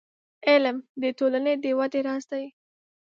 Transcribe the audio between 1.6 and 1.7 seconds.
د